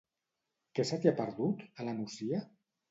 Què 0.79 0.85
se 0.93 0.99
t'hi 1.03 1.11
ha 1.11 1.15
perdut, 1.21 1.63
a 1.81 1.91
la 1.91 1.99
Nucia? 2.03 2.45